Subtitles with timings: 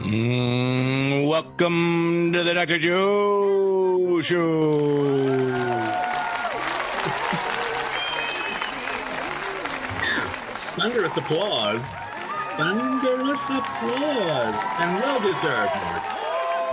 [0.00, 2.78] Mm, welcome to the Dr.
[2.78, 5.56] Joe Show.
[10.76, 11.82] Thunderous applause.
[12.56, 14.54] Thunderous applause.
[14.78, 16.02] And well deserved, Mark.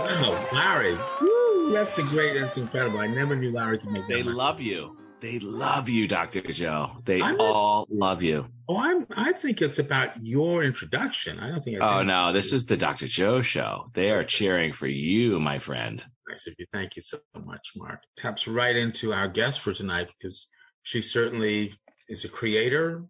[0.00, 0.96] Wow, Larry.
[1.20, 2.98] Woo, that's a great, that's incredible.
[2.98, 4.12] I never knew Larry could make that.
[4.12, 4.34] They much.
[4.34, 4.96] love you.
[5.24, 6.42] They love you, Dr.
[6.42, 6.98] Joe.
[7.06, 8.46] They I'm- all love you.
[8.68, 11.38] Oh, I'm, I think it's about your introduction.
[11.38, 13.06] I don't think it's Oh, no, this is the Dr.
[13.08, 13.90] Joe show.
[13.94, 16.04] They are cheering for you, my friend.
[16.28, 16.66] nice of you.
[16.74, 18.02] Thank you so much, Mark.
[18.18, 20.50] Taps right into our guest for tonight because
[20.82, 21.72] she certainly
[22.06, 23.06] is a creator,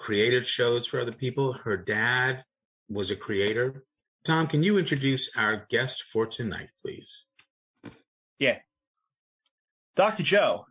[0.00, 1.52] created shows for other people.
[1.52, 2.42] Her dad
[2.88, 3.84] was a creator.
[4.24, 7.22] Tom, can you introduce our guest for tonight, please?
[8.40, 8.58] Yeah.
[9.94, 10.24] Dr.
[10.24, 10.66] Joe,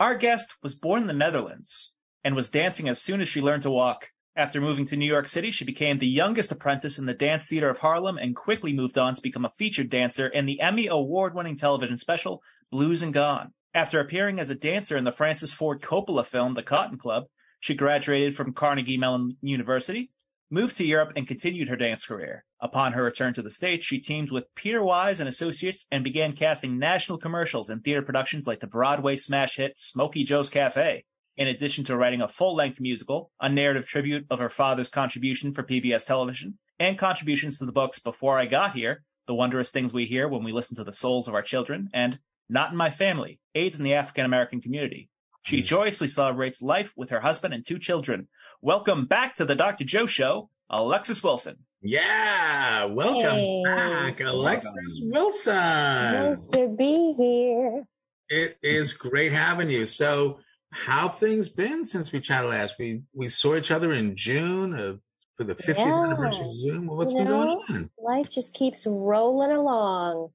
[0.00, 3.62] our guest was born in the Netherlands and was dancing as soon as she learned
[3.62, 4.10] to walk.
[4.36, 7.68] After moving to New York City, she became the youngest apprentice in the Dance Theater
[7.68, 11.34] of Harlem and quickly moved on to become a featured dancer in the Emmy award
[11.34, 12.40] winning television special
[12.70, 13.52] Blues and Gone.
[13.74, 17.24] After appearing as a dancer in the Francis Ford Coppola film The Cotton Club,
[17.58, 20.12] she graduated from Carnegie Mellon University,
[20.50, 22.44] moved to Europe, and continued her dance career.
[22.60, 26.32] Upon her return to the States, she teamed with Peter Wise and Associates and began
[26.32, 31.04] casting national commercials and theater productions like the Broadway smash hit Smokey Joe's Cafe.
[31.36, 35.62] In addition to writing a full-length musical, a narrative tribute of her father's contribution for
[35.62, 40.06] PBS television, and contributions to the books Before I Got Here, The Wondrous Things We
[40.06, 42.18] Hear When We Listen to the Souls of Our Children, and
[42.48, 45.10] Not in My Family, AIDS in the African American Community.
[45.42, 45.64] She hmm.
[45.64, 48.28] joyously celebrates life with her husband and two children.
[48.62, 49.84] Welcome back to the Dr.
[49.84, 51.58] Joe Show, Alexis Wilson.
[51.80, 53.62] Yeah, welcome Hey.
[53.64, 55.54] back, Alexis Wilson.
[55.54, 57.86] Nice to be here.
[58.28, 59.86] It is great having you.
[59.86, 60.40] So,
[60.72, 62.74] how have things been since we chatted last?
[62.80, 65.00] We we saw each other in June of
[65.36, 66.02] for the 50th Yeah.
[66.02, 66.88] anniversary of Zoom.
[66.88, 67.90] What's You been going on?
[67.96, 70.30] Life just keeps rolling along.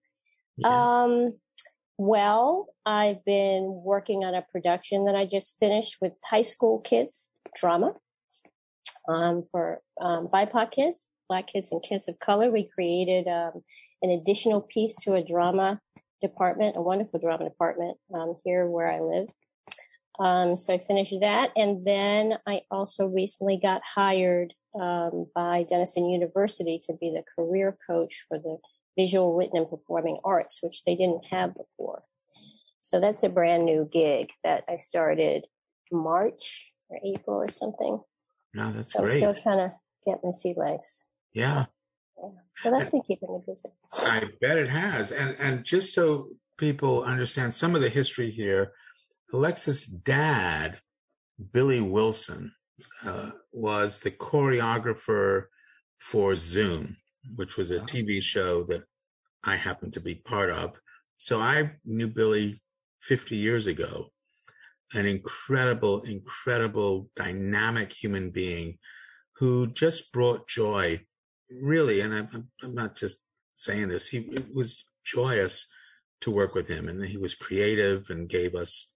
[0.58, 1.04] Yeah.
[1.04, 1.34] Um,
[1.98, 7.30] well, I've been working on a production that I just finished with high school kids
[7.56, 7.94] drama
[9.08, 12.52] um, for um, BIPOC kids, Black kids, and kids of color.
[12.52, 13.64] We created um,
[14.02, 15.80] an additional piece to a drama
[16.22, 19.28] department, a wonderful drama department um, here where I live.
[20.20, 26.10] Um, so I finished that, and then I also recently got hired um, by Denison
[26.10, 28.58] University to be the career coach for the
[28.98, 32.04] visual, written, and performing arts, which they didn't have before.
[32.82, 35.46] So that's a brand new gig that I started
[35.92, 38.00] March or April or something.
[38.54, 39.76] No, that's So I'm still trying to
[40.06, 41.06] get my sea legs.
[41.34, 41.66] yeah,
[42.22, 42.30] Yeah.
[42.56, 43.70] So that's been keeping me busy.
[43.92, 45.12] I bet it has.
[45.12, 48.74] And and just so people understand some of the history here,
[49.34, 50.80] Alexis' dad,
[51.52, 52.54] Billy Wilson,
[53.06, 55.46] uh, was the choreographer
[55.98, 56.98] for Zoom,
[57.36, 58.84] which was a TV show that
[59.44, 60.74] I happened to be part of.
[61.18, 62.62] So I knew Billy
[63.02, 64.13] 50 years ago,
[64.94, 68.78] an incredible, incredible, dynamic human being
[69.38, 71.02] who just brought joy,
[71.62, 72.02] really.
[72.02, 72.30] And I'm,
[72.62, 75.68] I'm- not just saying this, he it was joyous
[76.22, 76.88] to work with him.
[76.88, 78.92] And he was creative and gave us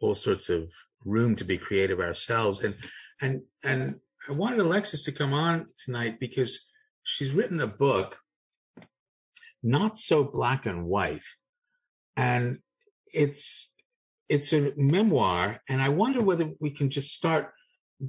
[0.00, 0.72] all sorts of
[1.04, 2.62] room to be creative ourselves.
[2.62, 2.74] And,
[3.20, 3.96] and, and
[4.28, 6.70] I wanted Alexis to come on tonight because
[7.02, 8.18] she's written a book,
[9.62, 11.24] not so black and white.
[12.16, 12.58] And
[13.12, 13.71] it's,
[14.28, 15.60] it's a memoir.
[15.68, 17.52] And I wonder whether we can just start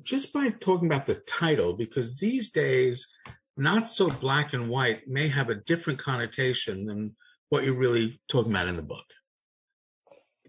[0.03, 3.07] just by talking about the title, because these days,
[3.55, 7.15] not so black and white may have a different connotation than
[7.49, 9.05] what you're really talking about in the book.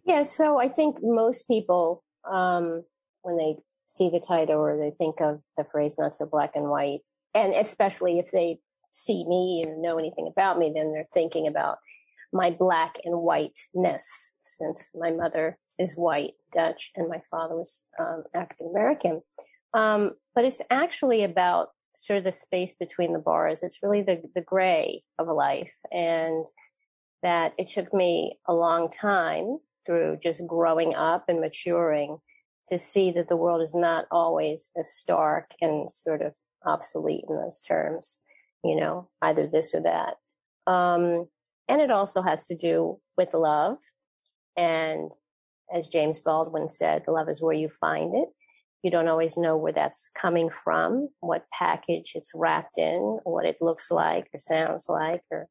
[0.06, 2.84] Yeah, so I think most people, um,
[3.22, 3.56] when they
[3.86, 7.00] see the title or they think of the phrase not so black and white,
[7.34, 8.60] and especially if they
[8.90, 11.78] see me and know anything about me, then they're thinking about
[12.32, 18.24] my black and whiteness, since my mother is white, Dutch, and my father was um,
[18.34, 19.22] African American.
[19.72, 23.62] Um, but it's actually about sort of the space between the bars.
[23.62, 25.74] It's really the, the gray of life.
[25.92, 26.44] And
[27.22, 32.18] that it took me a long time through just growing up and maturing
[32.68, 36.34] to see that the world is not always as stark and sort of
[36.64, 38.22] obsolete in those terms,
[38.62, 40.14] you know, either this or that.
[40.70, 41.28] Um,
[41.68, 43.78] And it also has to do with love.
[44.56, 45.10] And
[45.72, 48.28] as James Baldwin said, love is where you find it.
[48.82, 53.56] You don't always know where that's coming from, what package it's wrapped in, what it
[53.60, 55.48] looks like or sounds like, or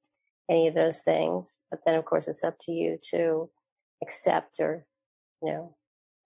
[0.49, 1.61] any of those things.
[1.71, 3.49] But then, of course, it's up to you to
[4.03, 4.85] accept or,
[5.41, 5.75] you know,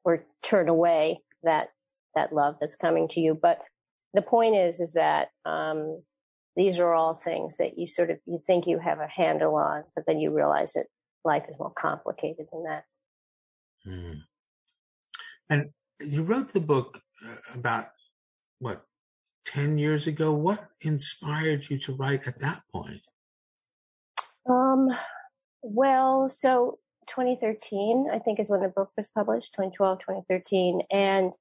[0.03, 1.69] or turn away that
[2.15, 3.37] that love that's coming to you.
[3.39, 3.59] But
[4.13, 6.01] the point is, is that um,
[6.55, 9.83] these are all things that you sort of you think you have a handle on,
[9.95, 10.87] but then you realize that
[11.23, 12.83] life is more complicated than that.
[13.87, 14.21] Mm.
[15.49, 15.69] And
[16.01, 17.87] you wrote the book uh, about
[18.59, 18.83] what
[19.45, 20.33] ten years ago.
[20.33, 23.01] What inspired you to write at that point?
[24.49, 24.89] Um,
[25.61, 29.53] well, so 2013, I think, is when the book was published.
[29.53, 31.33] 2012, 2013, and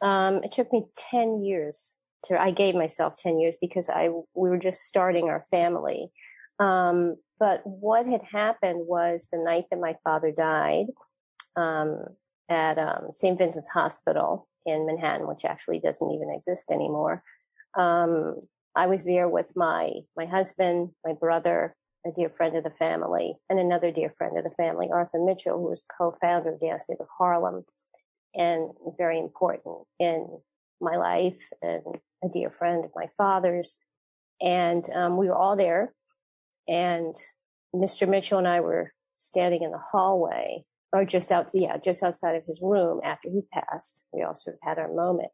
[0.00, 4.48] um, it took me 10 years to, I gave myself 10 years because I, we
[4.48, 6.10] were just starting our family.
[6.58, 10.86] Um, but what had happened was the night that my father died,
[11.56, 12.04] um,
[12.48, 13.38] at, um, St.
[13.38, 17.22] Vincent's Hospital in Manhattan, which actually doesn't even exist anymore.
[17.76, 18.42] Um,
[18.74, 21.74] I was there with my, my husband, my brother,
[22.06, 25.58] a dear friend of the family, and another dear friend of the family, Arthur Mitchell,
[25.58, 27.64] who was co-founder of Dance Theater of Harlem
[28.34, 30.26] and very important in
[30.80, 31.82] my life and
[32.24, 33.76] a dear friend of my father's.
[34.40, 35.92] And um, we were all there.
[36.66, 37.14] And
[37.74, 38.08] Mr.
[38.08, 42.44] Mitchell and I were standing in the hallway or just out, yeah, just outside of
[42.44, 44.02] his room after he passed.
[44.12, 45.30] We all sort of had our moment.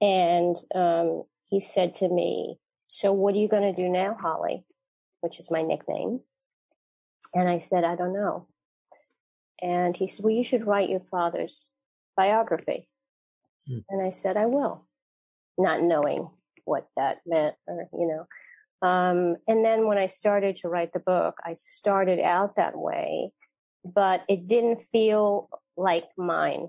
[0.00, 4.64] And um, he said to me, so what are you going to do now, Holly?
[5.20, 6.20] Which is my nickname.
[7.34, 8.48] And I said, I don't know.
[9.62, 11.70] And he said, well, you should write your father's
[12.16, 12.88] biography.
[13.68, 13.78] Hmm.
[13.88, 14.86] And I said, I will,
[15.58, 16.28] not knowing
[16.64, 18.26] what that meant or, you know.
[18.86, 23.32] Um, and then when I started to write the book, I started out that way,
[23.84, 26.68] but it didn't feel like mine.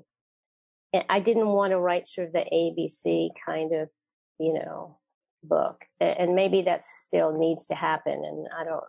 [1.10, 3.90] I didn't want to write sort of the ABC kind of,
[4.40, 4.98] you know,
[5.44, 5.86] book.
[6.00, 8.13] And maybe that still needs to happen.
[8.13, 8.84] And I don't,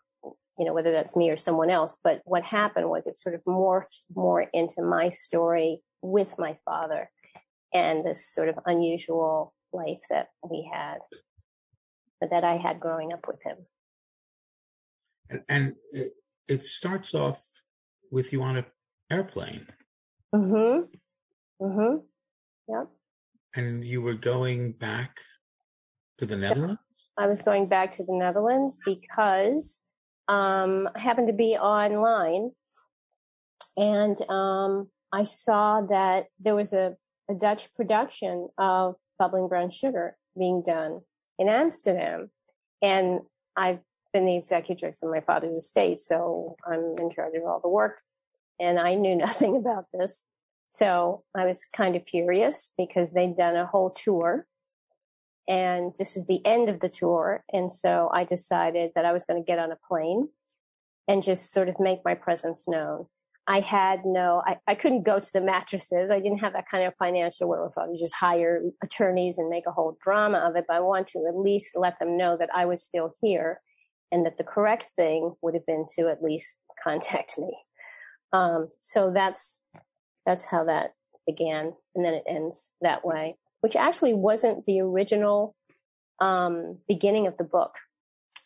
[0.59, 1.99] you know, whether that's me or someone else.
[2.03, 7.09] But what happened was it sort of morphed more into my story with my father
[7.73, 10.99] and this sort of unusual life that we had,
[12.21, 13.57] that I had growing up with him.
[15.31, 16.13] And, and it,
[16.49, 17.43] it starts off
[18.13, 18.67] with you on an
[19.11, 19.67] airplane.
[20.33, 21.65] Mm-hmm.
[21.65, 21.97] Mm-hmm.
[22.69, 22.89] Yep.
[23.57, 25.21] And you were going back
[26.19, 26.79] to the Netherlands?
[27.19, 29.83] I was going back to the Netherlands because
[30.29, 32.53] um, I happened to be online
[33.77, 36.97] and um, I saw that there was a,
[37.31, 41.01] a Dutch production of Bubbling Brown Sugar being done
[41.39, 42.31] in Amsterdam.
[42.81, 43.21] And
[43.57, 43.81] I've
[44.13, 48.01] been the executrix of my father's estate, so I'm in charge of all the work.
[48.61, 50.25] And I knew nothing about this.
[50.67, 54.47] So I was kind of furious because they'd done a whole tour
[55.49, 57.45] and this was the end of the tour.
[57.53, 60.29] And so I decided that I was going to get on a plane
[61.09, 63.07] and just sort of make my presence known.
[63.49, 66.13] I had no, I, I couldn't go to the mattresses.
[66.13, 69.73] I didn't have that kind of financial wherewithal to just hire attorneys and make a
[69.73, 70.67] whole drama of it.
[70.69, 73.61] But I want to at least let them know that I was still here
[74.13, 77.57] and that the correct thing would have been to at least contact me.
[78.33, 79.63] Um, so that's,
[80.25, 80.93] that's how that
[81.27, 81.73] began.
[81.95, 85.55] And then it ends that way which actually wasn't the original
[86.21, 87.73] um, beginning of the book.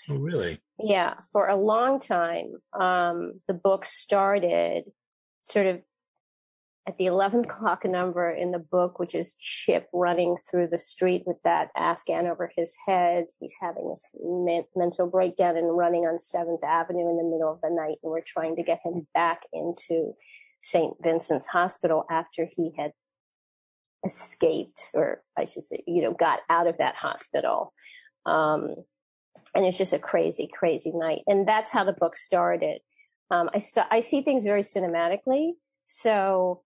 [0.08, 0.60] Oh, really?
[0.78, 1.14] Yeah.
[1.32, 4.84] For a long time, um, the book started
[5.42, 5.80] sort of
[6.86, 11.24] at the 11 o'clock number in the book, which is Chip running through the street
[11.26, 13.26] with that Afghan over his head.
[13.40, 17.60] He's having this men- mental breakdown and running on 7th Avenue in the middle of
[17.60, 17.98] the night.
[18.02, 20.12] And we're trying to get him back into
[20.62, 20.94] St.
[21.02, 22.92] Vincent's Hospital after he had
[24.04, 27.72] escaped, or I should say, you know, got out of that hospital.
[28.26, 28.76] Um,
[29.56, 31.22] and it's just a crazy, crazy night.
[31.26, 32.78] And that's how the book started.
[33.30, 35.52] Um, I, st- I see things very cinematically.
[35.86, 36.62] So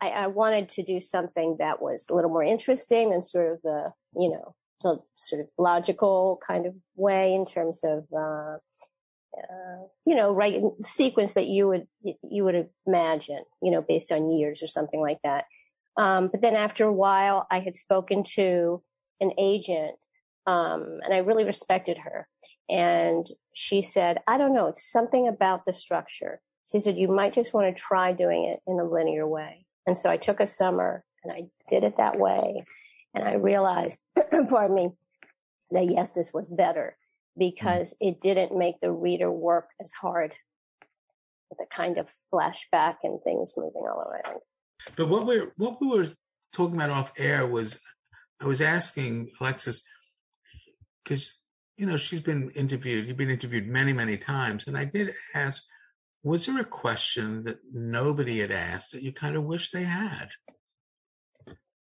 [0.00, 3.62] I, I, wanted to do something that was a little more interesting than sort of
[3.62, 8.56] the, you know, the sort of logical kind of way in terms of, uh,
[9.36, 11.86] uh, you know, right sequence that you would
[12.22, 15.44] you would imagine, you know, based on years or something like that.
[15.96, 18.82] Um, but then after a while, I had spoken to
[19.20, 19.92] an agent,
[20.46, 22.28] um, and I really respected her.
[22.68, 26.40] And she said, I don't know, it's something about the structure.
[26.70, 29.63] She said, you might just want to try doing it in a linear way.
[29.86, 32.64] And so I took a summer and I did it that way.
[33.14, 34.04] And I realized,
[34.48, 34.90] pardon me,
[35.70, 36.96] that yes, this was better
[37.36, 38.08] because mm-hmm.
[38.08, 40.34] it didn't make the reader work as hard
[41.50, 44.40] with a kind of flashback and things moving all around.
[44.96, 46.08] But what we're what we were
[46.52, 47.80] talking about off air was
[48.40, 49.82] I was asking Alexis
[51.02, 51.34] because
[51.76, 53.06] you know she's been interviewed.
[53.06, 55.62] You've been interviewed many many times, and I did ask,
[56.24, 60.30] was there a question that nobody had asked that you kind of wish they had?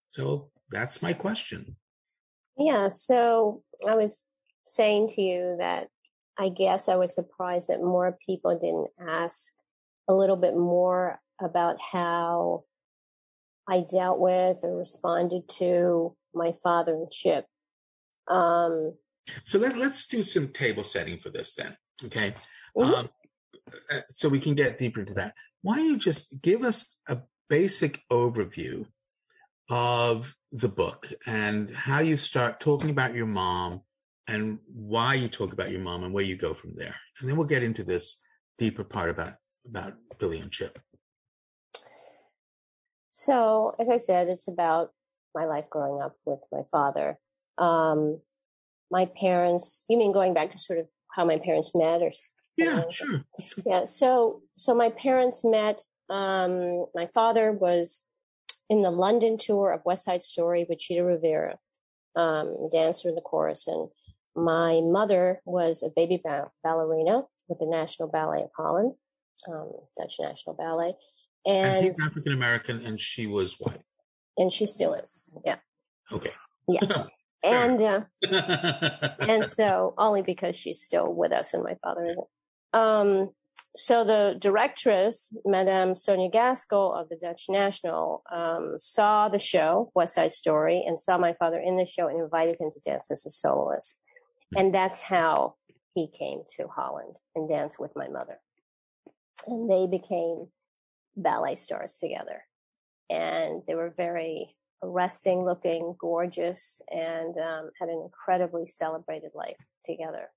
[0.10, 1.78] So that's my question.
[2.58, 2.90] Yeah.
[2.90, 4.26] So I was
[4.68, 5.88] saying to you that
[6.38, 9.54] I guess I was surprised that more people didn't ask
[10.10, 12.66] a little bit more about how
[13.70, 17.46] I dealt with or responded to my father and Chip.
[18.28, 18.94] Um,
[19.46, 21.78] so let, let's do some table setting for this then.
[22.04, 22.34] Okay.
[22.78, 22.94] Mm-hmm.
[22.94, 23.10] Um,
[24.10, 25.34] so we can get deeper into that.
[25.62, 27.20] Why don't you just give us a
[27.50, 28.86] basic overview
[29.70, 33.82] of the book and how you start talking about your mom
[34.28, 36.96] and why you talk about your mom and where you go from there.
[37.20, 38.22] And then we'll get into this
[38.58, 39.36] deeper part about
[39.68, 40.80] about Billy and Chip.
[43.12, 44.92] So, as I said, it's about
[45.36, 47.18] my life growing up with my father.
[47.58, 48.22] Um,
[48.90, 52.12] my parents, you mean going back to sort of how my parents met or
[52.58, 53.24] yeah, sure.
[53.66, 53.86] Yeah.
[53.86, 55.84] So, so my parents met.
[56.10, 58.04] Um, my father was
[58.70, 61.58] in the London tour of West Side Story with Chita Rivera,
[62.16, 63.90] um, dancer in the chorus, and
[64.36, 68.94] my mother was a baby ba- ballerina with the National Ballet of Holland,
[69.48, 70.94] um, Dutch National Ballet,
[71.46, 73.82] and, and he's African American, and she was white,
[74.38, 75.34] and she still is.
[75.46, 75.58] Yeah.
[76.12, 76.32] Okay.
[76.68, 77.06] Yeah.
[77.44, 78.02] and uh,
[79.20, 82.28] and so only because she's still with us and my father isn't.
[82.74, 83.30] Um,
[83.76, 90.16] so the directress, Madame Sonia Gaskell of the Dutch National, um, saw the show West
[90.16, 93.26] Side Story and saw my father in the show and invited him to dance as
[93.26, 94.02] a soloist,
[94.52, 94.60] hmm.
[94.60, 95.56] and that's how
[95.94, 98.40] he came to Holland and danced with my mother,
[99.46, 100.48] and they became
[101.16, 102.44] ballet stars together,
[103.12, 110.30] and they were very arresting looking, gorgeous, and um, had an incredibly celebrated life together.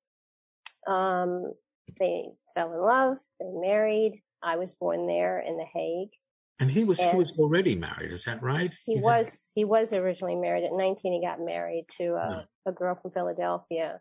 [0.87, 1.52] Um,
[1.99, 3.18] they fell in love.
[3.38, 4.23] They married.
[4.42, 6.11] I was born there in The Hague.
[6.59, 8.12] And he was and he was already married.
[8.12, 8.73] Is that right?
[8.85, 9.49] He, he was.
[9.54, 11.12] He was originally married at 19.
[11.12, 12.42] He got married to a, no.
[12.66, 14.00] a girl from Philadelphia,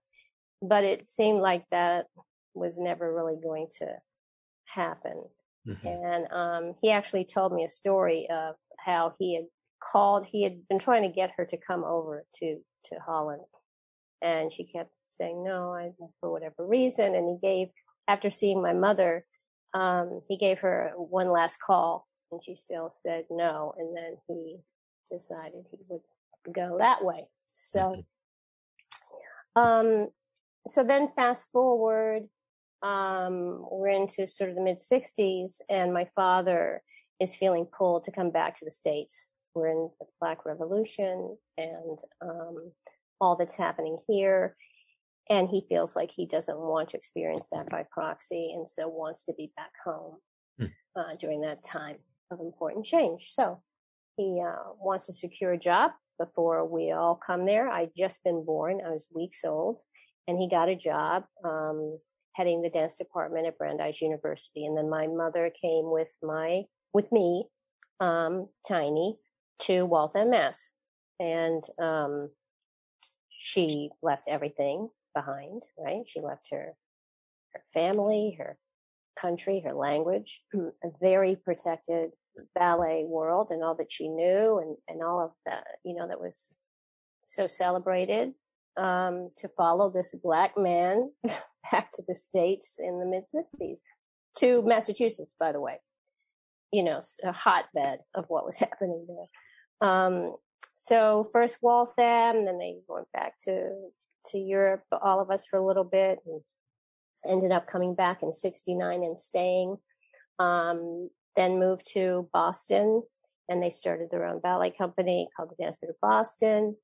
[0.61, 2.07] but it seemed like that
[2.53, 3.87] was never really going to
[4.65, 5.23] happen.
[5.65, 5.87] Mm-hmm.
[5.87, 9.45] And um, he actually told me a story of how he had
[9.81, 10.25] called.
[10.29, 13.43] He had been trying to get her to come over to to Holland,
[14.21, 17.15] and she kept saying no, I, for whatever reason.
[17.15, 17.69] And he gave
[18.07, 19.25] after seeing my mother,
[19.73, 23.73] um, he gave her one last call and she still said no.
[23.77, 24.57] And then he
[25.11, 26.01] decided he would
[26.53, 27.27] go that way.
[27.53, 28.03] So,
[29.55, 30.07] um,
[30.65, 32.23] so then fast forward,
[32.81, 36.81] um, we're into sort of the mid sixties and my father
[37.19, 39.33] is feeling pulled to come back to the States.
[39.53, 42.71] We're in the Black Revolution and, um,
[43.19, 44.55] all that's happening here
[45.29, 49.23] and he feels like he doesn't want to experience that by proxy and so wants
[49.25, 50.17] to be back home
[50.59, 50.71] mm.
[50.95, 51.97] uh, during that time
[52.31, 53.27] of important change.
[53.29, 53.61] So
[54.17, 57.69] he uh, wants to secure a job before we all come there.
[57.69, 58.81] I'd just been born.
[58.85, 59.77] I was weeks old
[60.27, 61.99] and he got a job um,
[62.33, 64.65] heading the dance department at brandeis university.
[64.65, 67.45] And then my mother came with my with me
[67.99, 69.17] um, tiny
[69.61, 70.73] to waltham mass.
[71.19, 72.29] And um,
[73.29, 76.07] she left everything behind, right?
[76.07, 76.73] She left her,
[77.53, 78.57] her family, her
[79.19, 82.11] country, her language, a very protected
[82.55, 86.21] ballet world and all that she knew and, and all of that, you know, that
[86.21, 86.57] was
[87.25, 88.33] so celebrated,
[88.77, 91.11] um, to follow this black man
[91.71, 93.81] back to the States in the mid sixties
[94.37, 95.79] to Massachusetts, by the way,
[96.71, 99.89] you know, a hotbed of what was happening there.
[99.89, 100.35] Um,
[100.75, 103.89] so first Waltham, then they went back to
[104.27, 106.41] to Europe, all of us for a little bit, and
[107.25, 109.77] ended up coming back in '69 and staying.
[110.39, 113.03] Um, then moved to Boston,
[113.47, 116.75] and they started their own ballet company called the Dance Theater Boston.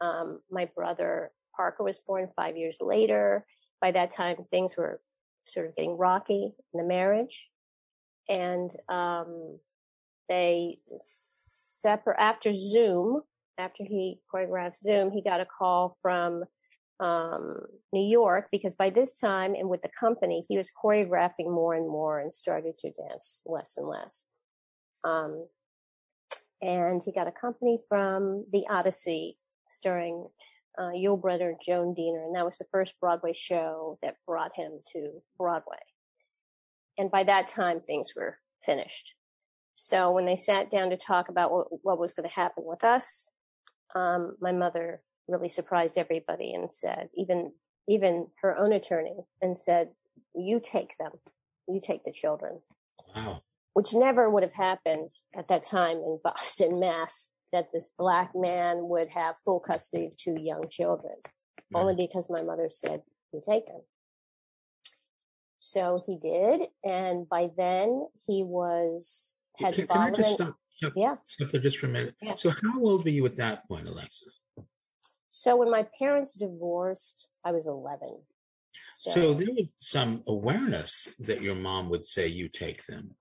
[0.00, 3.46] Um, my brother Parker was born five years later.
[3.80, 5.00] By that time, things were
[5.46, 7.50] sort of getting rocky in the marriage,
[8.28, 9.58] and um,
[10.28, 13.22] they separate after Zoom.
[13.56, 16.44] After he choreographed Zoom, he got a call from
[17.04, 17.58] um,
[17.92, 21.86] New York because by this time and with the company, he was choreographing more and
[21.86, 24.24] more and started to dance less and less.
[25.04, 25.46] Um,
[26.62, 29.36] and he got a company from the Odyssey
[29.70, 30.28] starring
[30.78, 32.24] uh, Yul Brynner and Joan Diener.
[32.24, 35.76] And that was the first Broadway show that brought him to Broadway.
[36.96, 39.14] and by that time, things were finished.
[39.74, 42.82] So when they sat down to talk about what, what was going to happen with
[42.84, 43.28] us,
[43.94, 47.52] um, my mother really surprised everybody and said, even
[47.86, 49.90] even her own attorney, and said,
[50.34, 51.12] "You take them,
[51.68, 52.60] you take the children."
[53.14, 53.42] Wow.
[53.74, 57.32] Which never would have happened at that time in Boston, Mass.
[57.52, 61.14] That this black man would have full custody of two young children,
[61.70, 61.78] Yeah.
[61.78, 63.02] only because my mother said,
[63.32, 63.82] "You take them."
[65.60, 70.92] So he did, and by then he was had Can, can I just stop, stop,
[70.96, 71.16] Yeah.
[71.22, 72.16] stop there just for a minute?
[72.20, 72.34] Yeah.
[72.34, 74.42] So how old were you at that point, Alexis?
[75.36, 78.20] So when my parents divorced, I was 11.
[78.92, 83.16] So, there was some awareness that your mom would say you take them.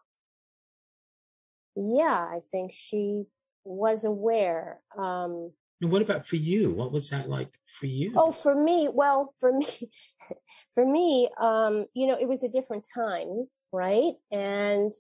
[1.76, 3.24] yeah, I think she
[3.66, 4.80] was aware.
[4.96, 6.72] Um, And what about for you?
[6.72, 8.14] What was that like for you?
[8.16, 9.90] oh, for me, well, for me,
[10.76, 14.14] for me, um, you know, it was a different time, right?
[14.32, 14.94] And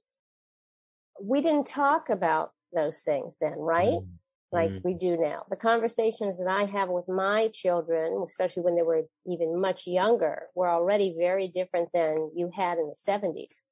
[1.21, 4.01] we didn't talk about those things then, right?
[4.01, 4.07] Mm,
[4.53, 4.83] like Mhm.
[4.83, 5.45] we do now.
[5.49, 10.49] The conversations that I have with my children, especially when they were even much younger,
[10.55, 13.65] were already very different than you had in the 70s.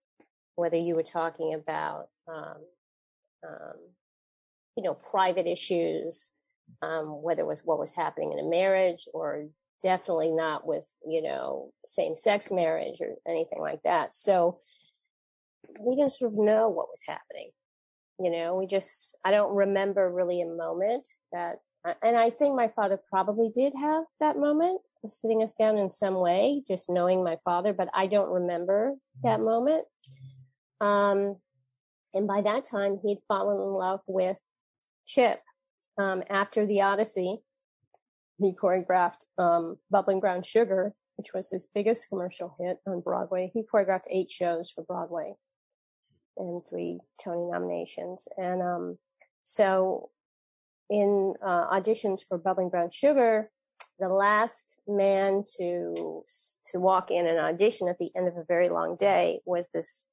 [0.56, 2.66] Whether you were talking about, um,
[3.48, 3.96] um,
[4.76, 6.34] you know, private issues,
[6.82, 9.50] um, whether it was what was happening in a marriage or
[9.82, 14.14] definitely not with, you know, same sex marriage or anything like that.
[14.14, 14.62] So
[15.80, 17.52] we didn't sort of know what was happening
[18.24, 21.58] you know we just i don't remember really a moment that
[22.04, 25.90] and i think my father probably did have that moment of sitting us down in
[25.90, 29.86] some way just knowing my father but i don't remember that moment.
[30.80, 31.38] Um
[32.14, 34.40] and by that time he'd fallen in love with
[35.06, 35.40] chip.
[35.98, 37.40] Um after the odyssey
[38.38, 43.52] he choreographed um bubbling brown sugar which was his biggest commercial hit on broadway.
[43.54, 45.36] He choreographed eight shows for broadway
[46.38, 48.28] and three Tony nominations.
[48.38, 48.98] And um,
[49.44, 50.10] so
[50.90, 53.50] in uh, auditions for Bubbling Brown Sugar,
[54.00, 56.24] the last man to
[56.66, 60.08] to walk in an audition at the end of a very long day was this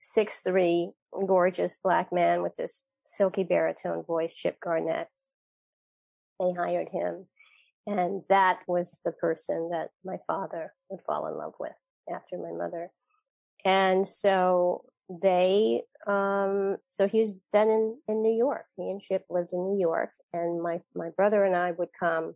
[0.00, 0.90] six three
[1.26, 5.08] gorgeous black man with this silky baritone voice, Chip Garnett.
[6.40, 7.26] They hired him,
[7.86, 11.76] and that was the person that my father would fall in love with
[12.12, 12.90] after my mother.
[13.64, 18.66] And so they um so he was then in in new york.
[18.76, 22.34] He and chip lived in new york and my my brother and i would come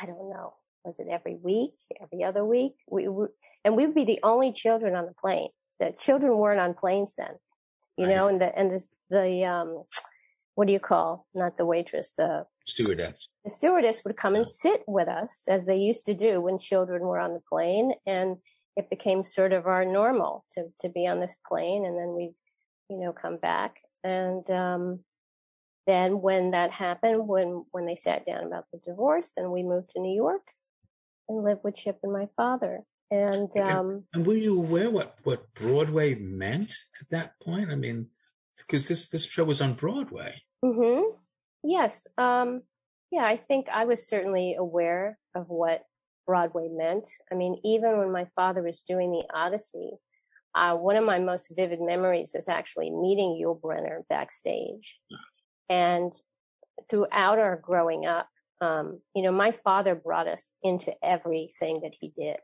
[0.00, 2.74] i don't know was it every week every other week?
[2.90, 3.26] We, we
[3.64, 5.50] and we would be the only children on the plane.
[5.78, 7.36] The children weren't on planes then
[7.96, 9.84] you know and the and the the um
[10.54, 13.28] what do you call not the waitress the Stewardess.
[13.44, 17.02] the stewardess would come and sit with us as they used to do when children
[17.02, 18.36] were on the plane and
[18.76, 22.34] it became sort of our normal to to be on this plane and then we'd
[22.88, 25.00] you know come back and um
[25.86, 29.90] then when that happened when when they sat down about the divorce then we moved
[29.90, 30.48] to new york
[31.28, 35.52] and lived with chip and my father and um And were you aware what, what
[35.52, 37.70] Broadway meant at that point?
[37.70, 38.08] I mean,
[38.56, 40.40] because this, this show was on Broadway.
[40.64, 41.10] Mm-hmm.
[41.62, 42.06] Yes.
[42.16, 42.62] Um,
[43.10, 45.82] yeah, I think I was certainly aware of what
[46.32, 47.10] Broadway meant.
[47.30, 49.90] I mean, even when my father was doing the Odyssey,
[50.54, 54.98] uh, one of my most vivid memories is actually meeting Yul Brynner backstage.
[55.68, 56.10] And
[56.88, 58.30] throughout our growing up,
[58.62, 62.38] um, you know, my father brought us into everything that he did.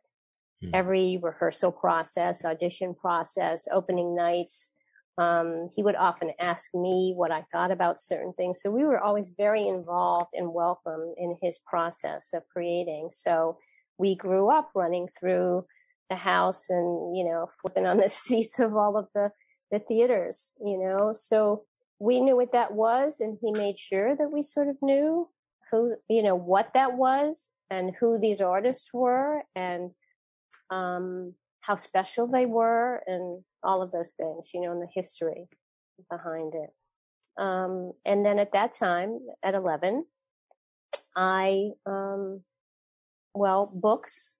[0.63, 0.71] Hmm.
[0.75, 4.75] Every rehearsal process, audition process, opening nights,
[5.17, 8.61] um, he would often ask me what I thought about certain things.
[8.61, 13.09] So we were always very involved and welcome in his process of creating.
[13.13, 13.57] So
[13.99, 15.67] we grew up running through
[16.09, 19.31] the house and, you know, flipping on the seats of all of the,
[19.71, 21.65] the theaters, you know, so
[21.99, 25.29] we knew what that was and he made sure that we sort of knew
[25.71, 29.91] who, you know, what that was and who these artists were and,
[30.71, 35.49] um, how special they were and all of those things, you know, and the history
[36.11, 36.71] behind it.
[37.43, 40.05] Um, and then at that time, at 11,
[41.15, 42.43] I, um,
[43.35, 44.37] well, books.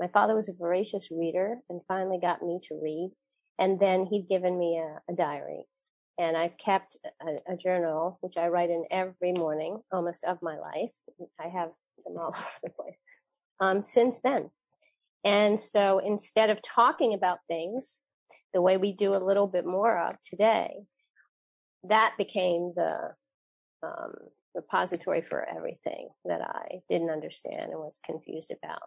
[0.00, 3.12] My father was a voracious reader and finally got me to read.
[3.58, 5.64] And then he'd given me a, a diary.
[6.18, 10.56] And I kept a, a journal, which I write in every morning, almost of my
[10.58, 10.92] life.
[11.40, 11.70] I have
[12.04, 12.98] them all over the place.
[13.60, 14.50] Um, since then.
[15.24, 18.02] And so instead of talking about things
[18.54, 20.70] the way we do a little bit more of today,
[21.88, 23.14] that became the
[23.82, 24.14] um,
[24.54, 28.82] repository for everything that I didn't understand and was confused about.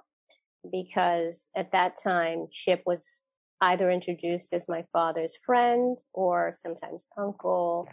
[0.69, 3.25] Because at that time, Chip was
[3.61, 7.87] either introduced as my father's friend or sometimes uncle.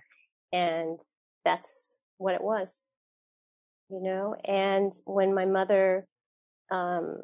[0.52, 0.98] And
[1.44, 2.84] that's what it was,
[3.90, 4.34] you know?
[4.44, 6.06] And when my mother,
[6.70, 7.18] um,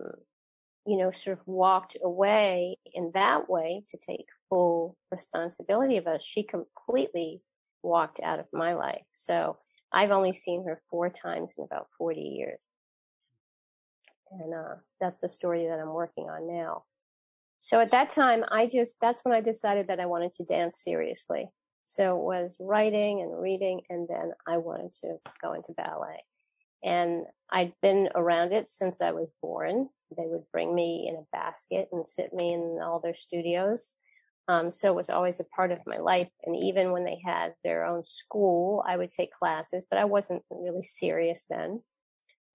[0.86, 6.22] you know, sort of walked away in that way to take full responsibility of us,
[6.22, 7.40] she completely
[7.82, 9.04] walked out of my life.
[9.12, 9.58] So
[9.94, 12.72] I've only seen her four times in about 40 years.
[14.32, 16.82] And uh, that's the story that I'm working on now.
[17.60, 20.82] So at that time, I just, that's when I decided that I wanted to dance
[20.82, 21.48] seriously.
[21.84, 26.24] So it was writing and reading, and then I wanted to go into ballet.
[26.82, 29.88] And I'd been around it since I was born.
[30.16, 33.94] They would bring me in a basket and sit me in all their studios.
[34.46, 36.28] Um, so it was always a part of my life.
[36.44, 40.42] And even when they had their own school, I would take classes, but I wasn't
[40.50, 41.82] really serious then.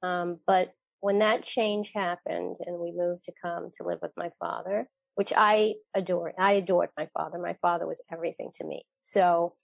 [0.04, 0.72] Um, but
[1.02, 5.34] when that change happened and we moved to come to live with my father, which
[5.36, 7.40] I adore, I adored my father.
[7.40, 8.84] My father was everything to me.
[8.98, 9.56] So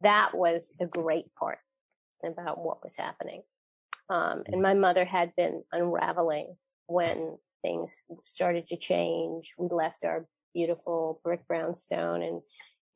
[0.00, 1.58] that was a great part
[2.24, 3.42] about what was happening.
[4.08, 9.54] Um, and my mother had been unraveling when things started to change.
[9.58, 12.42] We left our beautiful brick brownstone and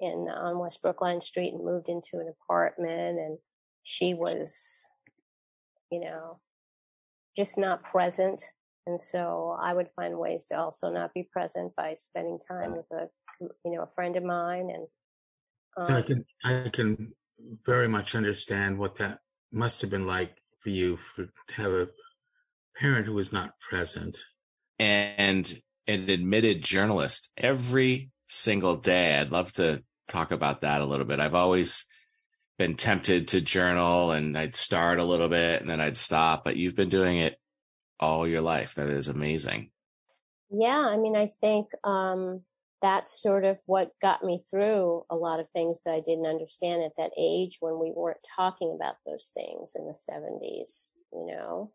[0.00, 3.38] in on West Brookline Street and moved into an apartment and
[3.82, 4.90] she was,
[5.90, 6.40] you know,
[7.36, 8.42] just not present.
[8.86, 12.86] And so I would find ways to also not be present by spending time with
[12.92, 13.08] a,
[13.40, 14.70] you know, a friend of mine.
[14.70, 14.86] And
[15.76, 17.12] um, I can, I can
[17.64, 19.20] very much understand what that
[19.52, 21.88] must have been like for you for, to have a
[22.76, 24.18] parent who was not present.
[24.78, 25.52] And
[25.86, 29.16] an admitted journalist every single day.
[29.16, 31.20] I'd love to talk about that a little bit.
[31.20, 31.84] I've always
[32.58, 36.56] been tempted to journal and I'd start a little bit and then I'd stop, but
[36.56, 37.36] you've been doing it
[38.00, 38.74] all your life.
[38.74, 39.70] That is amazing.
[40.50, 40.78] Yeah.
[40.78, 42.42] I mean, I think, um,
[42.82, 46.82] that's sort of what got me through a lot of things that I didn't understand
[46.82, 51.72] at that age when we weren't talking about those things in the 70s, you know.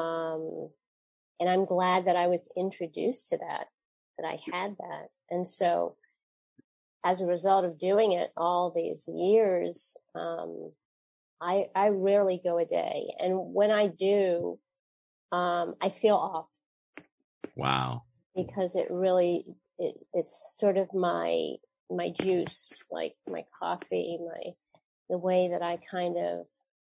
[0.00, 0.70] Um,
[1.44, 3.66] and I'm glad that I was introduced to that,
[4.16, 5.08] that I had that.
[5.28, 5.94] And so
[7.04, 10.72] as a result of doing it all these years, um,
[11.42, 13.12] I, I rarely go a day.
[13.18, 14.58] And when I do,
[15.32, 16.48] um, I feel off.
[17.56, 18.04] Wow.
[18.34, 19.44] Because it really,
[19.78, 21.56] it, it's sort of my,
[21.90, 24.52] my juice, like my coffee, my,
[25.10, 26.46] the way that I kind of,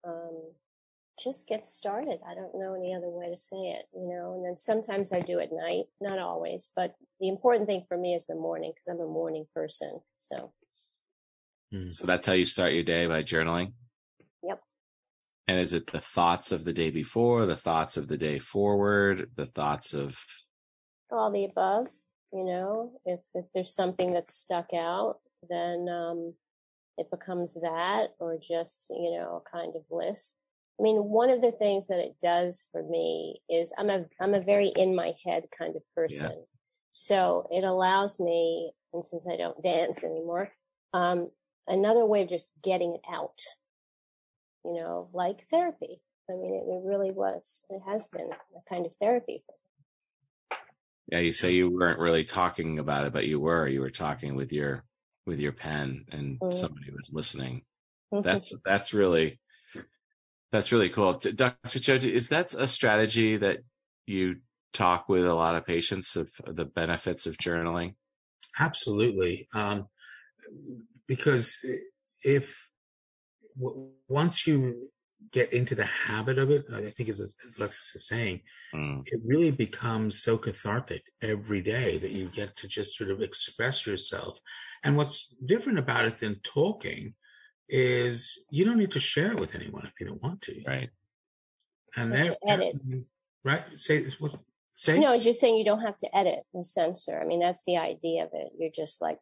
[0.05, 0.41] um,
[1.23, 2.19] just get started.
[2.27, 5.19] I don't know any other way to say it, you know, and then sometimes I
[5.19, 8.87] do at night, not always, but the important thing for me is the morning because
[8.87, 9.99] I'm a morning person.
[10.19, 10.53] So.
[11.71, 11.91] Hmm.
[11.91, 13.73] So that's how you start your day by journaling?
[14.43, 14.61] Yep.
[15.47, 19.31] And is it the thoughts of the day before, the thoughts of the day forward,
[19.35, 20.17] the thoughts of
[21.11, 21.87] all the above?
[22.33, 26.33] You know, if, if there's something that's stuck out, then um,
[26.97, 30.43] it becomes that or just, you know, a kind of list.
[30.81, 34.33] I mean, one of the things that it does for me is I'm a I'm
[34.33, 36.31] a very in my head kind of person.
[36.31, 36.45] Yeah.
[36.91, 40.51] So it allows me, and since I don't dance anymore,
[40.91, 41.29] um,
[41.67, 43.39] another way of just getting it out.
[44.65, 46.01] You know, like therapy.
[46.27, 47.63] I mean, it, it really was.
[47.69, 50.57] It has been a kind of therapy for me.
[51.11, 53.67] Yeah, you say you weren't really talking about it, but you were.
[53.67, 54.83] You were talking with your
[55.27, 56.57] with your pen, and mm-hmm.
[56.57, 57.61] somebody was listening.
[58.11, 59.39] That's that's really
[60.51, 61.13] that's really cool.
[61.13, 61.79] Dr.
[61.79, 63.59] Joji, is that a strategy that
[64.05, 64.37] you
[64.73, 67.95] talk with a lot of patients of, the benefits of journaling?
[68.59, 69.47] Absolutely.
[69.53, 69.87] Um,
[71.07, 71.57] because
[72.23, 72.67] if
[73.57, 74.89] w- once you
[75.31, 78.41] get into the habit of it, I think as Alexis is saying,
[78.73, 79.01] mm.
[79.05, 83.85] it really becomes so cathartic every day that you get to just sort of express
[83.85, 84.39] yourself.
[84.83, 87.13] And what's different about it than talking
[87.71, 90.61] is you don't need to share it with anyone if you don't want to.
[90.67, 90.89] Right.
[91.95, 92.75] And that, edit.
[93.43, 93.63] right?
[93.75, 94.35] Say this what
[94.75, 97.19] say No, I was just saying you don't have to edit or censor.
[97.19, 98.51] I mean, that's the idea of it.
[98.59, 99.17] You're just like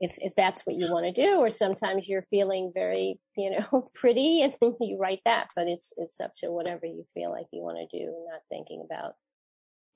[0.00, 3.90] if if that's what you want to do, or sometimes you're feeling very, you know,
[3.94, 5.48] pretty and then you write that.
[5.56, 8.42] But it's it's up to whatever you feel like you want to do and not
[8.50, 9.14] thinking about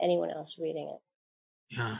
[0.00, 1.76] anyone else reading it.
[1.76, 1.98] Yeah.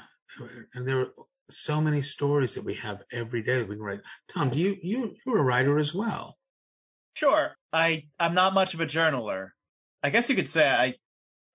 [0.75, 1.07] And there
[1.51, 4.01] so many stories that we have every day that we can write.
[4.29, 6.37] Tom, do you you you're a writer as well?
[7.15, 7.57] Sure.
[7.73, 9.51] I I'm not much of a journaler.
[10.03, 10.95] I guess you could say I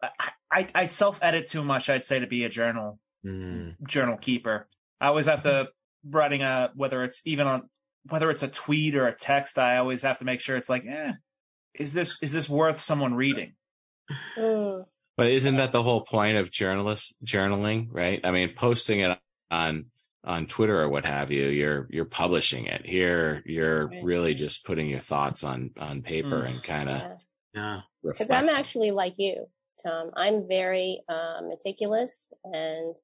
[0.02, 1.90] I I, I self edit too much.
[1.90, 3.76] I'd say to be a journal mm.
[3.88, 4.68] journal keeper.
[5.00, 5.70] I always have to
[6.08, 7.70] writing a whether it's even on
[8.10, 9.58] whether it's a tweet or a text.
[9.58, 11.14] I always have to make sure it's like, eh,
[11.76, 13.54] is this is this worth someone reading?
[15.18, 18.22] But isn't that the whole point of journalist journaling, right?
[18.24, 19.20] I mean, posting it
[19.52, 19.86] on
[20.24, 22.86] on Twitter or what have you, you're you're publishing it.
[22.86, 24.04] Here, you're right.
[24.04, 26.50] really just putting your thoughts on on paper mm.
[26.50, 27.02] and kind of
[27.54, 27.82] yeah.
[28.04, 29.46] Because I'm actually like you,
[29.84, 30.12] Tom.
[30.16, 32.96] I'm very um, meticulous and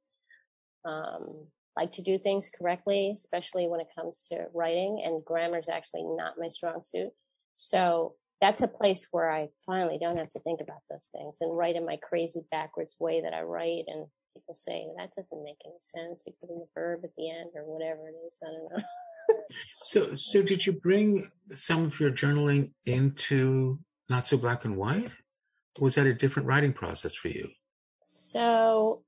[0.85, 5.01] um, like to do things correctly, especially when it comes to writing.
[5.05, 7.09] And grammar is actually not my strong suit.
[7.55, 11.55] So that's a place where I finally don't have to think about those things and
[11.55, 13.85] write in my crazy backwards way that I write.
[13.87, 14.07] And
[14.37, 16.25] people say that doesn't make any sense.
[16.25, 18.39] You put in the verb at the end or whatever it is.
[18.43, 18.85] I don't know.
[19.81, 25.11] so, so did you bring some of your journaling into Not So Black and White?
[25.79, 27.49] Or was that a different writing process for you?
[28.01, 29.03] So,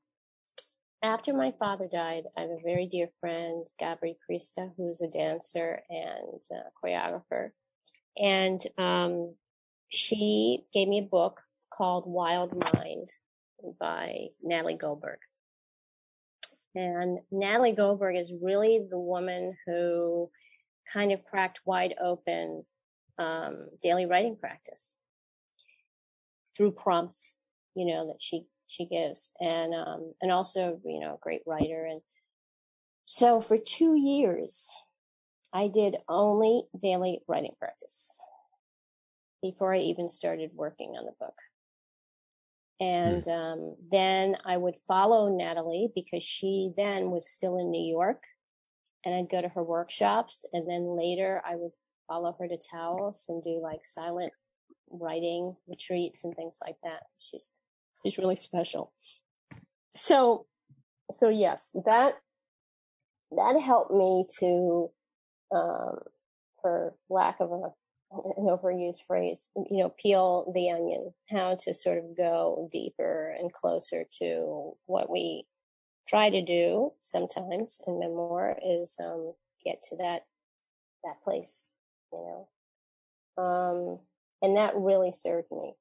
[1.01, 5.81] after my father died, I have a very dear friend, Gabri Krista, who's a dancer
[5.89, 6.43] and
[6.83, 7.51] choreographer
[8.19, 9.35] and um,
[9.89, 11.41] she gave me a book
[11.73, 13.09] called Wild Mind
[13.79, 15.19] by Natalie Goldberg.
[16.75, 20.29] And Natalie Goldberg is really the woman who
[20.91, 22.63] kind of cracked wide open
[23.17, 24.99] um, daily writing practice
[26.55, 27.37] through prompts,
[27.75, 31.85] you know, that she she gives, and um, and also you know a great writer.
[31.85, 32.01] And
[33.05, 34.69] so for two years,
[35.51, 38.21] I did only daily writing practice
[39.41, 41.33] before I even started working on the book.
[42.79, 43.31] And mm.
[43.31, 48.23] um, then I would follow Natalie because she then was still in New York
[49.05, 50.45] and I'd go to her workshops.
[50.53, 51.71] And then later I would
[52.07, 54.33] follow her to Taos and do like silent
[54.89, 57.03] writing retreats and things like that.
[57.19, 57.51] She's,
[58.01, 58.93] she's really special.
[59.95, 60.45] So,
[61.11, 62.13] so yes, that,
[63.31, 64.89] that helped me to
[65.53, 65.99] um,
[66.61, 67.69] for lack of a,
[68.11, 73.53] an overused phrase, you know, peel the onion, how to sort of go deeper and
[73.53, 75.45] closer to what we
[76.07, 80.23] try to do sometimes in memoir is um, get to that
[81.03, 81.67] that place,
[82.11, 82.19] you
[83.37, 83.43] know.
[83.43, 83.99] Um,
[84.41, 85.75] and that really served me.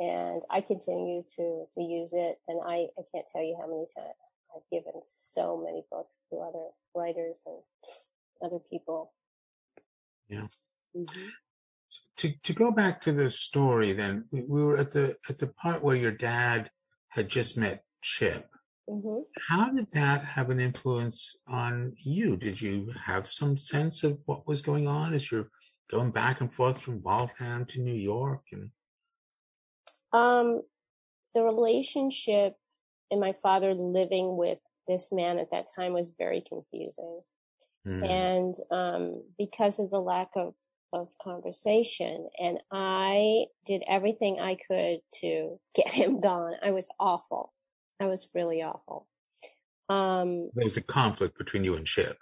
[0.00, 2.38] And I continue to, to use it.
[2.48, 4.14] And I, I can't tell you how many times
[4.54, 7.58] I've given so many books to other writers and
[8.42, 9.12] other people.
[10.28, 10.46] Yeah.
[10.96, 11.28] Mm-hmm.
[12.18, 15.82] To to go back to the story, then we were at the at the part
[15.82, 16.70] where your dad
[17.08, 18.48] had just met Chip.
[18.88, 19.20] Mm-hmm.
[19.48, 22.36] How did that have an influence on you?
[22.36, 25.50] Did you have some sense of what was going on as you're
[25.90, 28.70] going back and forth from Waltham to New York and
[30.12, 30.62] um
[31.34, 32.54] the relationship
[33.10, 37.20] and my father living with this man at that time was very confusing.
[37.86, 38.08] Mm.
[38.08, 40.54] And um, because of the lack of,
[40.92, 46.54] of conversation, and I did everything I could to get him gone.
[46.62, 47.52] I was awful.
[48.00, 49.08] I was really awful.
[49.88, 52.18] Um, there was a conflict between you and Chip.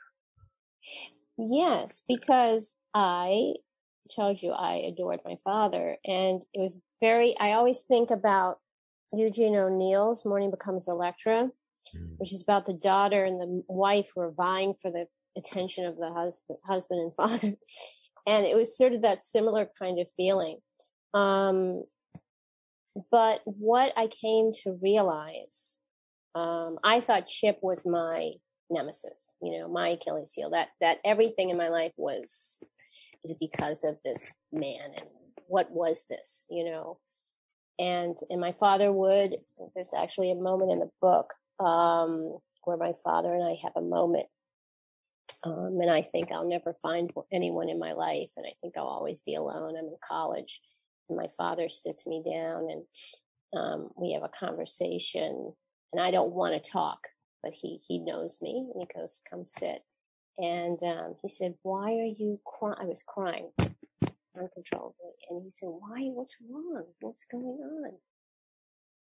[1.36, 3.54] Yes, because I
[4.14, 7.36] told you I adored my father, and it was very.
[7.38, 8.58] I always think about
[9.12, 11.50] Eugene O'Neill's "Morning Becomes Electra,"
[11.94, 12.18] mm.
[12.18, 15.96] which is about the daughter and the wife who are vying for the attention of
[15.96, 17.56] the husband, husband and father.
[18.26, 20.58] And it was sort of that similar kind of feeling.
[21.14, 21.84] Um,
[23.10, 25.80] but what I came to realize,
[26.34, 28.32] um, I thought Chip was my
[28.68, 32.62] nemesis, you know, my Achilles heel, that, that everything in my life was,
[33.22, 34.90] was because of this man.
[34.96, 35.06] And
[35.46, 36.98] what was this, you know?
[37.78, 39.36] And, and my father would,
[39.74, 43.80] there's actually a moment in the book, um, where my father and I have a
[43.80, 44.26] moment
[45.46, 48.30] um, and I think I'll never find anyone in my life.
[48.36, 49.76] And I think I'll always be alone.
[49.76, 50.60] I'm in college
[51.08, 52.82] and my father sits me down and,
[53.54, 55.52] um, we have a conversation
[55.92, 56.98] and I don't want to talk,
[57.42, 59.82] but he, he knows me and he goes, come sit.
[60.38, 62.78] And, um, he said, why are you crying?
[62.80, 63.50] I was crying
[64.36, 65.12] uncontrollably.
[65.30, 66.10] And he said, why?
[66.12, 66.84] What's wrong?
[67.00, 67.92] What's going on?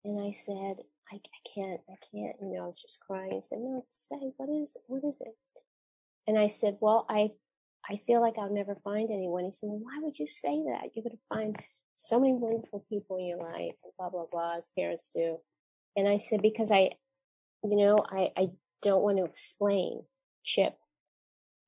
[0.05, 0.77] And I said,
[1.13, 3.33] I, I can't, I can't, you know, I was just crying.
[3.33, 5.35] He said, no, say, what is, what is it?
[6.27, 7.31] And I said, well, I,
[7.89, 9.45] I feel like I'll never find anyone.
[9.45, 10.91] He said, well, why would you say that?
[10.95, 11.57] You're going to find
[11.97, 15.39] so many wonderful people in your life and blah, blah, blah, as parents do.
[15.97, 16.91] And I said, because I,
[17.65, 18.49] you know, I, I
[18.83, 20.03] don't want to explain
[20.45, 20.77] Chip.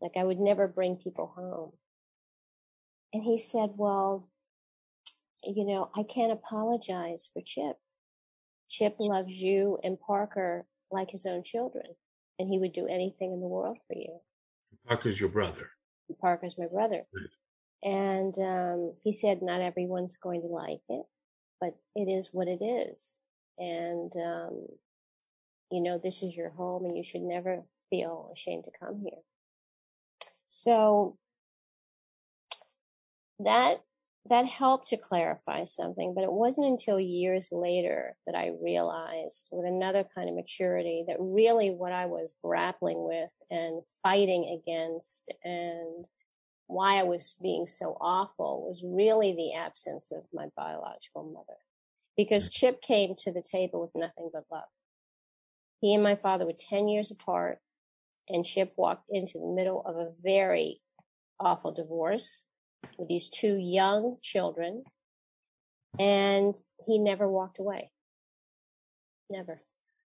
[0.01, 1.73] Like I would never bring people home.
[3.13, 4.29] And he said, well,
[5.45, 7.77] you know, I can't apologize for Chip.
[8.71, 11.85] Chip loves you and Parker like his own children,
[12.39, 14.19] and he would do anything in the world for you.
[14.87, 15.71] Parker's your brother.
[16.21, 17.03] Parker's my brother.
[17.15, 17.31] Right.
[17.83, 21.07] And um, he said, not everyone's going to like it,
[21.61, 23.19] but it is what it is.
[23.59, 24.67] And um,
[25.71, 29.23] You know, this is your home and you should never feel ashamed to come here.
[30.49, 31.17] So
[33.39, 33.83] that
[34.29, 39.67] that helped to clarify something, but it wasn't until years later that I realized with
[39.67, 46.05] another kind of maturity that really what I was grappling with and fighting against and
[46.69, 51.59] why I was being so awful was really the absence of my biological mother.
[52.17, 52.53] Because mm.
[52.53, 54.63] Chip came to the table with nothing but love.
[55.81, 57.59] He and my father were 10 years apart
[58.29, 60.81] and Chip walked into the middle of a very
[61.41, 62.45] awful divorce
[62.99, 64.85] with these two young children,
[65.99, 66.55] and
[66.87, 67.91] he never walked away.
[69.31, 69.63] Never.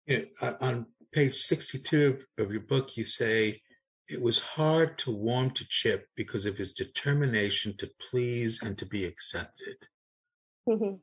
[0.07, 0.21] Yeah,
[0.59, 3.61] on page 62 of your book, you say
[4.09, 8.85] it was hard to warm to Chip because of his determination to please and to
[8.85, 9.77] be accepted.
[10.67, 10.95] Mm-hmm.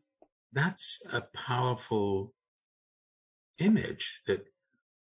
[0.52, 2.34] That's a powerful
[3.58, 4.44] image that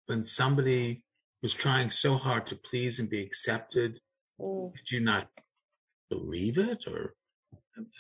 [0.07, 1.05] when somebody
[1.43, 4.01] was trying so hard to please and be accepted,
[4.41, 4.73] mm.
[4.75, 5.29] did you not
[6.11, 6.87] believe it?
[6.87, 7.15] Or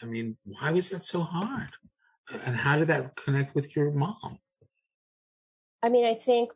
[0.02, 1.72] i mean why was that so hard?
[2.44, 4.38] And how did that connect with your mom?
[5.82, 6.50] I mean i think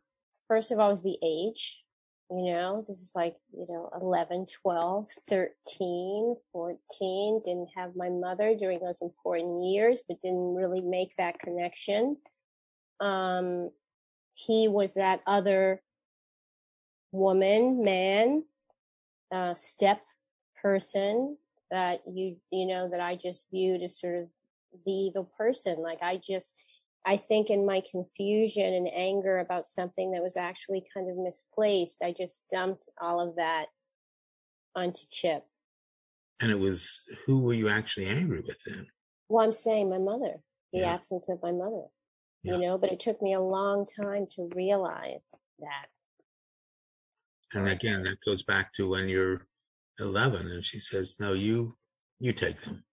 [0.48, 1.84] first of all was the age
[2.30, 2.84] you know?
[2.86, 9.02] This is like you know 11 12 13 14 didn't have my mother during those
[9.02, 12.16] important years but didn't really make that connection.
[13.00, 13.70] Um
[14.34, 15.82] he was that other
[17.12, 18.44] woman man
[19.34, 20.00] uh step
[20.62, 21.36] person
[21.70, 24.28] that you you know that I just viewed as sort of
[24.84, 25.76] the evil person.
[25.82, 26.56] Like I just
[27.06, 32.02] I think in my confusion and anger about something that was actually kind of misplaced,
[32.02, 33.66] I just dumped all of that
[34.76, 35.44] onto Chip.
[36.40, 38.86] And it was who were you actually angry with then?
[39.28, 40.40] Well, I'm saying my mother,
[40.72, 40.92] the yeah.
[40.92, 41.84] absence of my mother.
[42.42, 42.54] Yeah.
[42.54, 45.86] You know, but it took me a long time to realize that.
[47.52, 49.46] And again, that goes back to when you're
[50.00, 51.76] 11 and she says no you
[52.18, 52.84] you take them.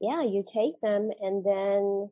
[0.00, 2.10] Yeah you take them and then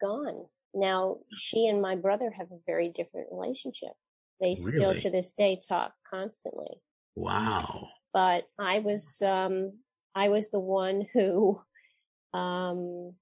[0.00, 0.46] gone.
[0.74, 3.92] Now she and my brother have a very different relationship.
[4.40, 4.76] They really?
[4.76, 6.80] still to this day talk constantly.
[7.14, 7.88] Wow.
[8.12, 9.72] But i was um
[10.14, 11.60] i was the one who
[12.32, 13.14] um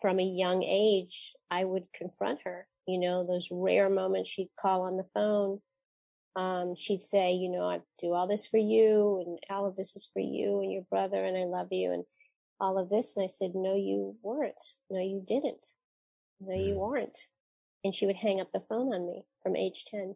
[0.00, 4.82] from a young age i would confront her you know those rare moments she'd call
[4.82, 5.60] on the phone
[6.38, 9.96] um, she'd say, you know, I do all this for you and all of this
[9.96, 12.04] is for you and your brother and I love you and
[12.60, 13.16] all of this.
[13.16, 14.54] And I said, no, you weren't.
[14.88, 15.66] No, you didn't.
[16.40, 16.78] No, you mm.
[16.78, 17.18] weren't.
[17.82, 20.14] And she would hang up the phone on me from age 10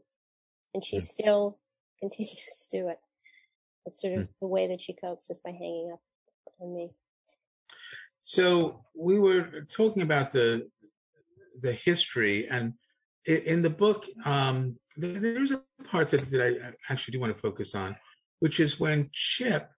[0.74, 1.02] and she mm.
[1.02, 1.58] still
[2.00, 2.98] continues to do it.
[3.84, 4.28] That's sort of mm.
[4.40, 6.02] the way that she copes is by hanging up
[6.60, 6.90] on me.
[8.20, 10.68] So we were talking about the,
[11.60, 12.74] the history and
[13.26, 17.74] in the book, um, there's a part that, that I actually do want to focus
[17.74, 17.96] on,
[18.40, 19.70] which is when Chip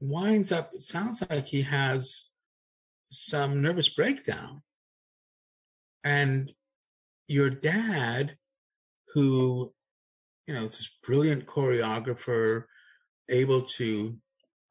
[0.00, 2.24] winds up, it sounds like he has
[3.10, 4.62] some nervous breakdown.
[6.04, 6.52] And
[7.26, 8.36] your dad,
[9.14, 9.72] who,
[10.46, 12.64] you know, is this brilliant choreographer,
[13.28, 14.16] able to,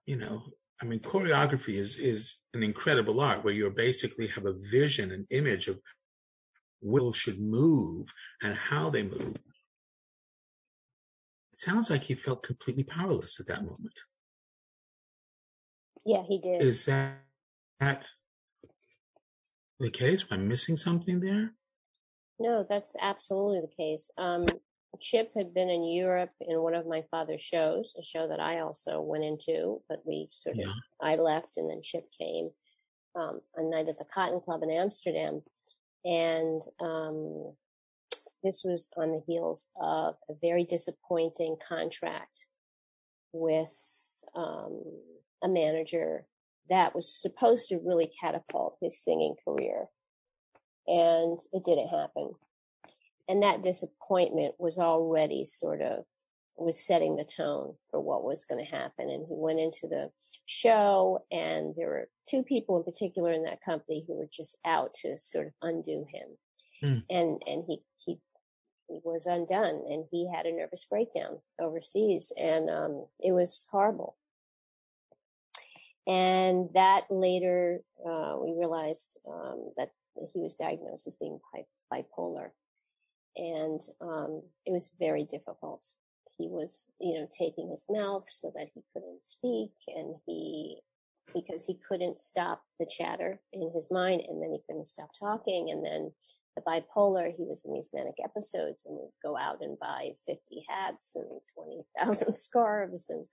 [0.05, 0.43] you know,
[0.81, 5.25] I mean, choreography is is an incredible art where you basically have a vision, an
[5.31, 5.79] image of
[6.81, 9.35] will should move and how they move.
[11.57, 13.99] It sounds like he felt completely powerless at that moment.
[16.05, 16.61] Yeah, he did.
[16.61, 17.15] Is that,
[17.79, 18.05] that
[19.79, 20.23] the case?
[20.29, 21.53] Am I missing something there?
[22.39, 24.11] No, that's absolutely the case.
[24.19, 24.45] Um,
[24.99, 28.59] Chip had been in Europe in one of my father's shows, a show that I
[28.59, 30.73] also went into, but we sort of, yeah.
[31.01, 32.51] I left and then Chip came,
[33.15, 35.41] um, a night at the Cotton Club in Amsterdam.
[36.05, 37.55] And um,
[38.43, 42.47] this was on the heels of a very disappointing contract
[43.33, 43.73] with
[44.35, 44.83] um,
[45.43, 46.25] a manager
[46.69, 49.85] that was supposed to really catapult his singing career.
[50.87, 52.31] And it didn't happen.
[53.29, 56.05] And that disappointment was already sort of
[56.57, 59.09] was setting the tone for what was going to happen.
[59.09, 60.09] And he went into the
[60.45, 64.93] show and there were two people in particular in that company who were just out
[65.01, 66.27] to sort of undo him.
[66.83, 67.03] Mm.
[67.09, 67.81] And, and he,
[68.89, 74.15] was undone and he had a nervous breakdown overseas and, um, it was horrible.
[76.05, 79.91] And that later, uh, we realized, um, that
[80.33, 81.39] he was diagnosed as being
[81.91, 82.51] bipolar
[83.35, 85.89] and um, it was very difficult
[86.37, 90.77] he was, you know, taping his mouth so that he couldn't speak and he,
[91.33, 95.69] because he couldn't stop the chatter in his mind and then he couldn't stop talking.
[95.71, 96.11] And then
[96.57, 100.65] the bipolar, he was in these manic episodes and would go out and buy 50
[100.67, 103.25] hats and 20,000 scarves and,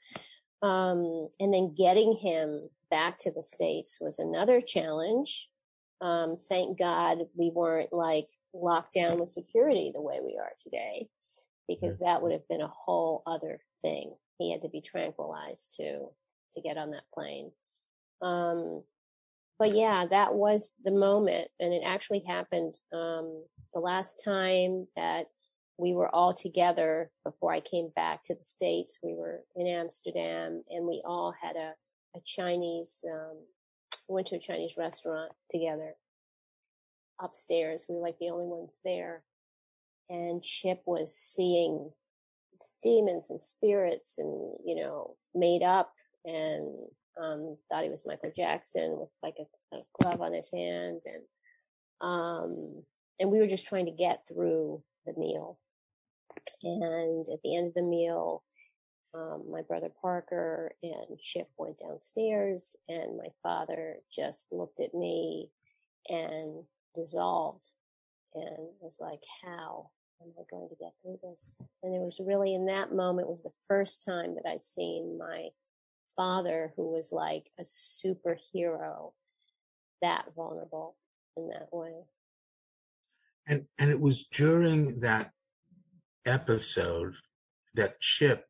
[0.63, 5.49] um, and then getting him back to the States was another challenge.
[6.01, 11.09] Um, thank God we weren't like locked down with security the way we are today,
[11.67, 14.15] because that would have been a whole other thing.
[14.39, 16.07] He had to be tranquilized to,
[16.53, 17.51] to get on that plane.
[18.23, 18.83] Um,
[19.59, 21.49] but yeah, that was the moment.
[21.61, 25.27] And it actually happened, um, the last time that
[25.79, 28.99] we were all together before I came back to the States.
[29.03, 31.73] We were in Amsterdam and we all had a,
[32.17, 33.39] a Chinese, um,
[34.09, 35.95] went to a Chinese restaurant together
[37.21, 37.87] upstairs.
[37.89, 39.23] We were like the only ones there.
[40.09, 41.91] And Chip was seeing
[42.83, 45.93] demons and spirits and, you know, made up
[46.25, 46.69] and
[47.21, 51.23] um, thought he was Michael Jackson with like a, a glove on his hand, and
[52.01, 52.83] um,
[53.21, 55.59] and we were just trying to get through the meal.
[56.63, 58.43] And at the end of the meal,
[59.15, 65.51] um, my brother Parker and Chip went downstairs, and my father just looked at me
[66.09, 67.69] and dissolved,
[68.35, 69.91] and was like, "How?"
[70.23, 71.57] am I going to get through this?
[71.83, 75.49] And it was really in that moment was the first time that I'd seen my
[76.17, 79.13] father who was like a superhero
[80.03, 80.97] that vulnerable
[81.37, 82.05] in that way.
[83.47, 85.33] And and it was during that
[86.25, 87.15] episode
[87.75, 88.47] that chip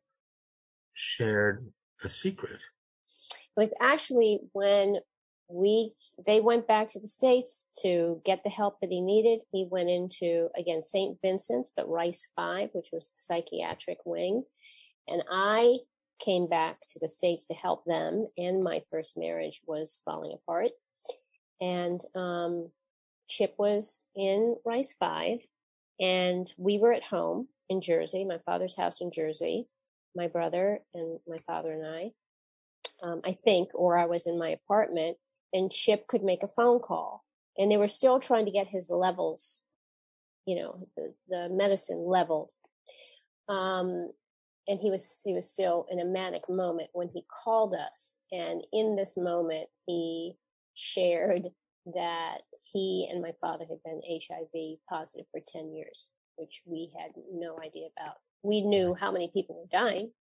[0.93, 1.71] shared
[2.03, 2.61] a secret.
[3.31, 4.97] It was actually when
[5.47, 5.93] we
[6.25, 9.41] they went back to the states to get the help that he needed.
[9.51, 14.43] He went into again st vincent's but rice 5 which was the psychiatric wing.
[15.07, 15.77] And i
[16.19, 20.71] came back to the States to help them, and my first marriage was falling apart.
[21.61, 22.69] And um,
[23.27, 25.39] Chip was in Rice 5,
[25.99, 29.67] and we were at home in Jersey, my father's house in Jersey,
[30.15, 32.11] my brother and my father and I,
[33.03, 35.17] um, I think, or I was in my apartment,
[35.53, 37.23] and Chip could make a phone call.
[37.57, 39.63] And they were still trying to get his levels,
[40.45, 42.51] you know, the, the medicine leveled.
[43.47, 44.11] Um,
[44.67, 48.17] and he was he was still in a manic moment when he called us.
[48.31, 50.33] And in this moment he
[50.73, 51.49] shared
[51.93, 57.11] that he and my father had been hiv positive for 10 years which we had
[57.31, 58.15] no idea about.
[58.43, 60.11] We knew how many people were dying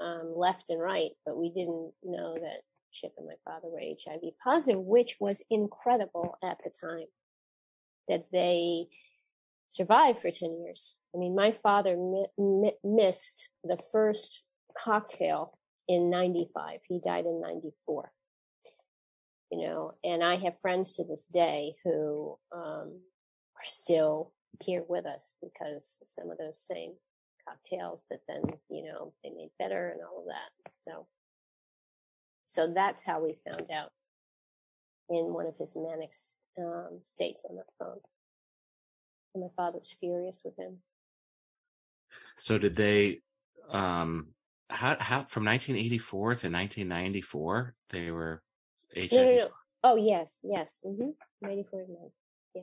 [0.00, 4.20] um, left and right but we didn't know that chip and my father were hiv
[4.42, 7.06] positive which was incredible at the time
[8.08, 8.88] that they
[9.72, 10.98] survived for 10 years.
[11.14, 14.44] I mean, my father mi- mi- missed the first
[14.78, 15.58] cocktail
[15.88, 16.80] in 95.
[16.86, 18.12] He died in 94.
[19.50, 23.00] You know, and I have friends to this day who um,
[23.56, 26.92] are still here with us because some of those same
[27.46, 30.72] cocktails that then, you know, they made better and all of that.
[30.72, 31.06] So,
[32.44, 33.92] so that's how we found out
[35.10, 36.12] in one of his manic
[36.58, 38.00] um, states on the phone.
[39.34, 40.78] And my father was furious with him.
[42.36, 43.20] So did they,
[43.70, 44.28] um,
[44.68, 48.42] how, how, from 1984 to 1994, they were
[48.94, 49.12] HIV?
[49.12, 49.48] No, no, no.
[49.84, 50.80] Oh, yes, yes.
[50.84, 51.10] Mm-hmm.
[51.40, 51.86] 94
[52.54, 52.62] Yeah.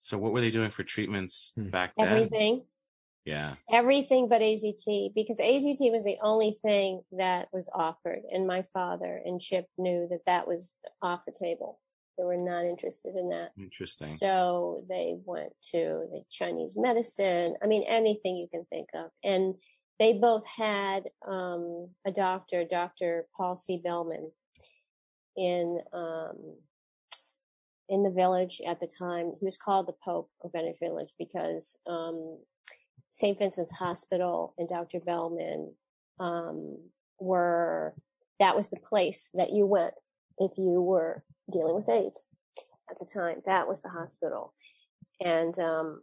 [0.00, 1.68] So what were they doing for treatments hmm.
[1.68, 2.08] back then?
[2.08, 2.62] Everything.
[3.24, 3.54] Yeah.
[3.70, 8.22] Everything but AZT because AZT was the only thing that was offered.
[8.30, 11.80] And my father and Chip knew that that was off the table.
[12.16, 13.52] They were not interested in that.
[13.58, 14.16] Interesting.
[14.16, 17.54] So they went to the Chinese medicine.
[17.62, 19.10] I mean, anything you can think of.
[19.22, 19.54] And
[19.98, 23.26] they both had um, a doctor, Dr.
[23.36, 23.80] Paul C.
[23.82, 24.30] Bellman,
[25.36, 26.56] in um,
[27.88, 29.32] in the village at the time.
[29.38, 32.38] He was called the Pope of Greenwich Village because um,
[33.10, 33.38] St.
[33.38, 35.00] Vincent's Hospital and Dr.
[35.00, 35.72] Bellman
[36.18, 36.78] um,
[37.20, 37.94] were
[38.38, 39.94] that was the place that you went
[40.38, 42.28] if you were dealing with AIDS
[42.90, 43.42] at the time.
[43.46, 44.54] That was the hospital.
[45.20, 46.02] And um,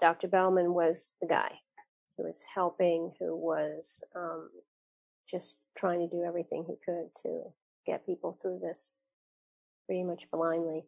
[0.00, 0.28] Dr.
[0.28, 1.50] Bellman was the guy
[2.16, 4.48] who was helping, who was um,
[5.28, 7.42] just trying to do everything he could to
[7.86, 8.98] get people through this
[9.86, 10.84] pretty much blindly.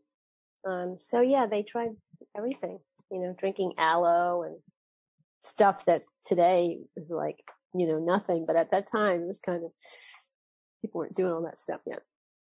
[0.67, 1.91] Um, so yeah, they tried
[2.37, 2.79] everything,
[3.11, 4.57] you know, drinking aloe and
[5.43, 7.39] stuff that today is like,
[7.75, 8.45] you know, nothing.
[8.47, 9.71] But at that time, it was kind of,
[10.83, 12.03] people weren't doing all that stuff yet.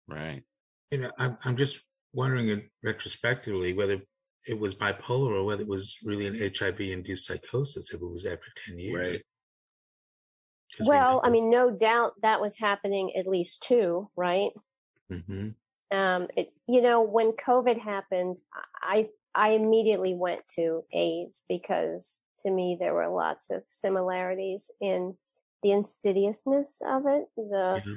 [0.07, 0.43] Right.
[0.91, 1.81] You know, I'm I'm just
[2.13, 4.01] wondering in retrospectively whether
[4.47, 8.25] it was bipolar or whether it was really an HIV induced psychosis if it was
[8.25, 9.23] after 10 years.
[10.79, 10.87] Right.
[10.87, 14.51] Well, I mean, no doubt that was happening at least two, right?
[15.11, 15.97] Mm-hmm.
[15.97, 18.37] Um, it, you know, when COVID happened,
[18.81, 25.15] I, I immediately went to AIDS because to me there were lots of similarities in
[25.63, 27.93] the insidiousness of it, the mm-hmm.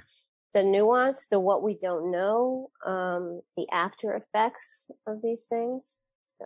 [0.55, 6.01] The nuance, the what we don't know, um, the after effects of these things.
[6.25, 6.45] So,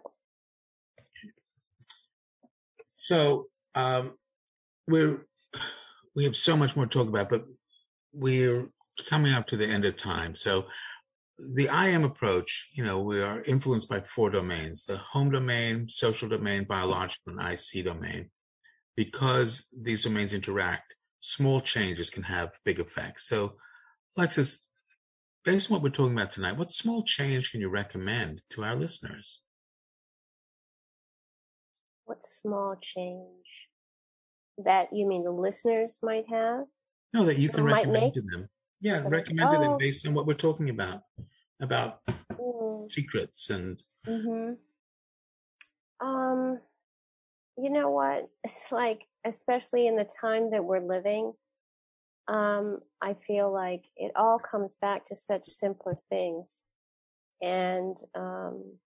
[2.89, 4.13] so um,
[4.87, 5.27] we're
[6.15, 7.45] we have so much more to talk about, but
[8.13, 8.69] we're
[9.09, 10.35] coming up to the end of time.
[10.35, 10.67] So
[11.39, 15.89] the I am approach, you know, we are influenced by four domains, the home domain,
[15.89, 18.31] social domain, biological, and IC domain.
[18.95, 23.27] Because these domains interact, small changes can have big effects.
[23.27, 23.55] So,
[24.17, 24.67] Alexis,
[25.45, 28.77] based on what we're talking about tonight, what small change can you recommend to our
[28.77, 29.41] listeners?
[32.05, 33.69] What small change
[34.59, 36.65] that you mean the listeners might have?
[37.15, 38.49] No, that you can recommend to them.
[38.81, 39.53] Yeah, recommend oh.
[39.53, 41.03] to them based on what we're talking about,
[41.61, 42.01] about
[42.33, 42.91] mm.
[42.91, 43.83] secrets and.
[44.07, 44.55] Mm-hmm.
[46.07, 46.59] Um,
[47.57, 48.29] you know what?
[48.43, 51.33] It's like, especially in the time that we're living,
[52.33, 56.67] um, I feel like it all comes back to such simpler things.
[57.43, 58.79] And, um,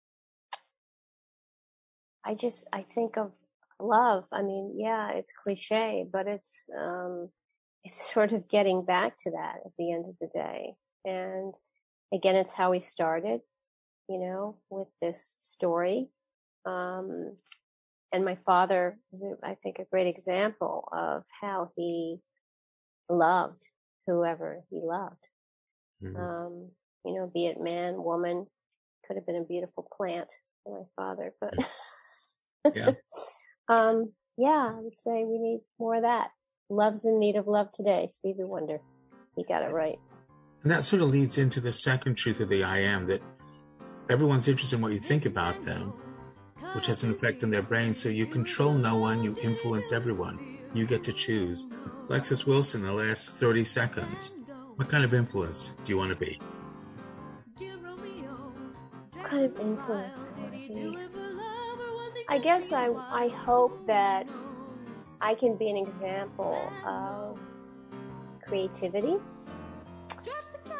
[2.25, 3.31] I just, I think of
[3.79, 4.25] love.
[4.33, 7.31] I mean, yeah, it's cliche, but it's, um,
[7.85, 10.75] it's sort of getting back to that at the end of the day.
[11.05, 11.55] And
[12.13, 13.43] again, it's how we started,
[14.09, 16.09] you know, with this story.
[16.65, 17.37] Um,
[18.13, 22.19] and my father is, I think, a great example of how he
[23.09, 23.69] loved
[24.07, 25.29] whoever he loved.
[26.03, 26.17] Mm-hmm.
[26.17, 26.71] Um,
[27.05, 28.47] you know, be it man, woman,
[29.07, 30.29] could have been a beautiful plant
[30.65, 31.55] for my father, but
[32.75, 32.91] yeah.
[33.69, 36.31] um, yeah, I would say we need more of that.
[36.69, 38.09] Love's in need of love today.
[38.11, 38.81] Stevie Wonder.
[39.37, 39.99] He got it right.
[40.63, 43.23] And that sort of leads into the second truth of the I am that
[44.11, 45.93] everyone's interested in what you think about them,
[46.75, 47.95] which has an effect on their brain.
[47.95, 50.56] So you control no one, you influence everyone.
[50.77, 51.67] You get to choose.
[52.11, 54.33] Alexis Wilson, the last 30 seconds.
[54.75, 56.39] What kind of influence do you want to be?
[59.13, 60.99] What kind of influence I want to be?
[62.29, 64.29] I guess I, I hope that
[65.23, 67.39] I can be an example of
[68.47, 69.17] creativity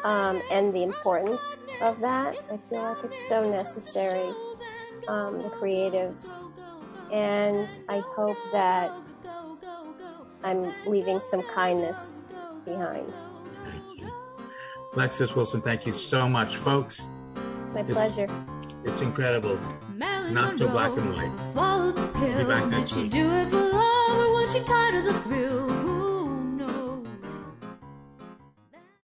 [0.03, 2.35] um, and the importance of that.
[2.51, 4.31] I feel like it's so necessary,
[5.07, 6.39] um, the creatives.
[7.11, 8.91] And I hope that
[10.47, 12.19] I'm leaving some kindness
[12.63, 13.13] behind.
[13.65, 14.11] Thank you.
[14.93, 17.05] Alexis Wilson, thank you so much, folks.
[17.73, 18.29] My it's, pleasure.
[18.85, 19.59] It's incredible.
[19.95, 21.51] Not so black and white.
[21.51, 22.37] Swallow the pill.
[22.37, 23.11] Be back next week
[24.47, 25.86] she tired of the thrill?